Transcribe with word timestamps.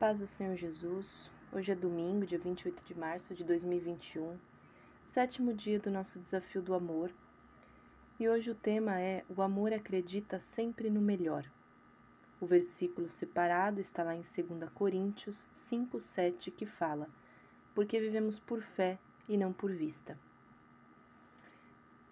paz 0.00 0.20
do 0.20 0.26
Senhor 0.26 0.56
Jesus. 0.56 1.30
Hoje 1.52 1.72
é 1.72 1.74
domingo, 1.74 2.24
dia 2.24 2.38
28 2.38 2.82
de 2.84 2.98
março 2.98 3.34
de 3.34 3.44
2021, 3.44 4.34
sétimo 5.04 5.52
dia 5.52 5.78
do 5.78 5.90
nosso 5.90 6.18
desafio 6.18 6.62
do 6.62 6.72
amor. 6.72 7.12
E 8.18 8.26
hoje 8.26 8.50
o 8.50 8.54
tema 8.54 8.98
é 8.98 9.22
O 9.28 9.42
amor 9.42 9.74
acredita 9.74 10.40
sempre 10.40 10.88
no 10.88 11.02
melhor. 11.02 11.44
O 12.40 12.46
versículo 12.46 13.10
separado 13.10 13.78
está 13.78 14.02
lá 14.02 14.14
em 14.14 14.22
2 14.22 14.70
Coríntios 14.72 15.36
5:7 15.52 16.50
que 16.50 16.64
fala: 16.64 17.06
Porque 17.74 18.00
vivemos 18.00 18.40
por 18.40 18.62
fé 18.62 18.98
e 19.28 19.36
não 19.36 19.52
por 19.52 19.70
vista. 19.70 20.18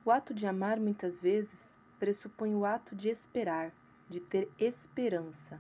O 0.05 0.11
ato 0.11 0.35
de 0.35 0.47
amar 0.47 0.79
muitas 0.79 1.23
vezes 1.23 1.81
pressupõe 1.99 2.55
o 2.55 2.67
ato 2.67 2.95
de 2.95 3.09
esperar, 3.09 3.73
de 4.11 4.21
ter 4.21 4.47
esperança. 4.59 5.59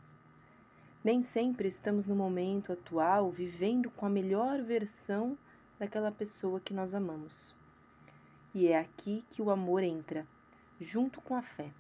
Nem 1.04 1.22
sempre 1.22 1.68
estamos 1.68 2.06
no 2.06 2.14
momento 2.14 2.72
atual 2.72 3.30
vivendo 3.30 3.88
com 3.90 4.04
a 4.04 4.10
melhor 4.10 4.62
versão 4.62 5.38
daquela 5.78 6.10
pessoa 6.10 6.58
que 6.58 6.74
nós 6.74 6.92
amamos. 6.92 7.54
E 8.52 8.66
é 8.66 8.78
aqui 8.78 9.24
que 9.30 9.40
o 9.40 9.50
amor 9.50 9.82
entra, 9.82 10.26
junto 10.80 11.20
com 11.20 11.36
a 11.36 11.42
fé. 11.42 11.70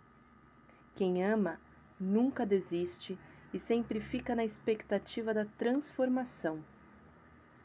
Quem 0.94 1.24
ama 1.24 1.60
nunca 1.98 2.46
desiste 2.46 3.18
e 3.52 3.58
sempre 3.58 4.00
fica 4.00 4.34
na 4.34 4.44
expectativa 4.44 5.34
da 5.34 5.44
transformação. 5.44 6.62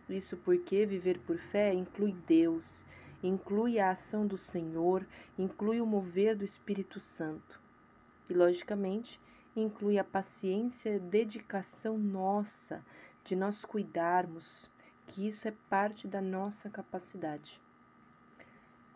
Isso 0.09 0.35
porque 0.37 0.85
viver 0.85 1.19
por 1.19 1.37
fé 1.37 1.73
inclui 1.73 2.13
Deus, 2.27 2.87
inclui 3.21 3.79
a 3.79 3.91
ação 3.91 4.25
do 4.25 4.37
Senhor, 4.37 5.05
inclui 5.37 5.79
o 5.79 5.85
mover 5.85 6.35
do 6.35 6.43
Espírito 6.43 6.99
Santo. 6.99 7.61
E, 8.29 8.33
logicamente, 8.33 9.19
inclui 9.55 9.99
a 9.99 10.03
paciência 10.03 10.95
e 10.95 10.99
dedicação 10.99 11.97
nossa 11.97 12.83
de 13.23 13.35
nós 13.35 13.63
cuidarmos, 13.63 14.69
que 15.07 15.27
isso 15.27 15.47
é 15.47 15.53
parte 15.69 16.07
da 16.07 16.19
nossa 16.19 16.69
capacidade. 16.69 17.61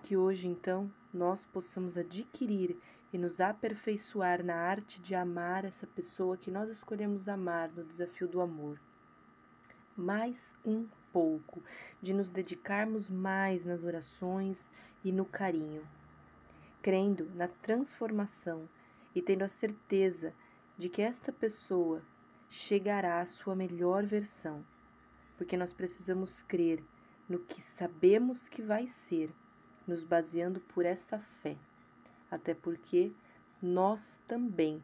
Que 0.03 0.17
hoje, 0.17 0.47
então, 0.47 0.91
nós 1.14 1.45
possamos 1.45 1.97
adquirir 1.97 2.77
e 3.14 3.17
nos 3.17 3.39
aperfeiçoar 3.39 4.44
na 4.44 4.55
arte 4.55 4.99
de 4.99 5.16
amar 5.16 5.64
essa 5.64 5.88
pessoa 5.88 6.38
que 6.38 6.52
nós 6.52 6.69
escolhemos 6.69 7.30
amar 7.30 7.69
no 7.69 7.83
desafio 7.83 8.27
do 8.27 8.42
amor. 8.42 8.80
Mais 9.95 10.55
um 10.66 10.86
pouco, 11.14 11.64
de 12.02 12.14
nos 12.14 12.30
dedicarmos 12.30 13.09
mais 13.09 13.64
nas 13.66 13.83
orações 13.83 14.71
e 15.03 15.11
no 15.11 15.25
carinho, 15.25 15.88
crendo 16.81 17.30
na 17.36 17.47
transformação 17.47 18.67
e 19.16 19.21
tendo 19.21 19.44
a 19.44 19.47
certeza 19.47 20.33
de 20.78 20.89
que 20.89 21.02
esta 21.02 21.31
pessoa 21.31 22.02
chegará 22.50 23.20
à 23.20 23.25
sua 23.25 23.56
melhor 23.56 24.06
versão, 24.06 24.64
porque 25.38 25.58
nós 25.58 25.73
precisamos 25.73 26.42
crer 26.44 26.83
no 27.28 27.39
que 27.39 27.61
sabemos 27.61 28.47
que 28.47 28.61
vai 28.61 28.88
ser, 28.88 29.30
nos 29.86 30.03
baseando 30.03 30.59
por 30.59 30.86
essa 30.86 31.20
fé. 31.42 31.58
Até 32.30 32.53
porque 32.53 33.11
nós 33.61 34.20
também 34.28 34.81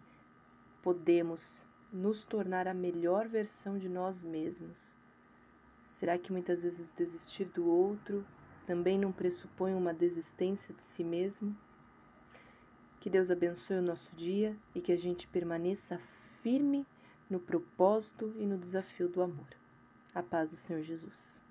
podemos 0.82 1.68
nos 1.92 2.24
tornar 2.24 2.68
a 2.68 2.74
melhor 2.74 3.28
versão 3.28 3.78
de 3.78 3.88
nós 3.88 4.24
mesmos. 4.24 4.98
Será 5.92 6.18
que 6.18 6.32
muitas 6.32 6.64
vezes 6.64 6.90
desistir 6.90 7.46
do 7.46 7.68
outro 7.68 8.26
também 8.66 8.98
não 8.98 9.12
pressupõe 9.12 9.74
uma 9.76 9.94
desistência 9.94 10.74
de 10.74 10.82
si 10.82 11.04
mesmo? 11.04 11.56
Que 13.04 13.10
Deus 13.10 13.30
abençoe 13.30 13.80
o 13.80 13.82
nosso 13.82 14.16
dia 14.16 14.56
e 14.74 14.80
que 14.80 14.90
a 14.90 14.96
gente 14.96 15.28
permaneça 15.28 16.00
firme 16.42 16.88
no 17.30 17.38
propósito 17.38 18.34
e 18.38 18.46
no 18.46 18.58
desafio 18.58 19.10
do 19.10 19.22
amor. 19.22 19.50
A 20.16 20.24
paz 20.24 20.50
do 20.50 20.56
Senhor 20.56 20.82
Jesus. 20.84 21.43